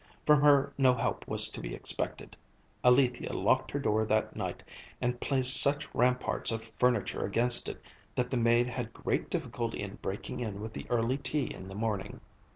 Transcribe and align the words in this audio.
From 0.25 0.41
her 0.41 0.73
no 0.79 0.95
help 0.95 1.27
was 1.27 1.47
to 1.51 1.61
be 1.61 1.75
expected. 1.75 2.35
Alethia 2.83 3.33
locked 3.33 3.69
her 3.69 3.77
door 3.77 4.03
that 4.03 4.35
night, 4.35 4.63
and 4.99 5.21
placed 5.21 5.61
such 5.61 5.87
ramparts 5.93 6.51
of 6.51 6.71
furniture 6.79 7.23
against 7.23 7.69
it 7.69 7.79
that 8.15 8.31
the 8.31 8.35
maid 8.37 8.65
had 8.65 8.95
great 8.95 9.29
difficulty 9.29 9.79
in 9.83 9.97
breaking 10.01 10.39
in 10.39 10.59
with 10.59 10.73
the 10.73 10.87
early 10.89 11.19
tea 11.19 11.53
in 11.53 11.67
the 11.67 11.75
morning. 11.75 12.19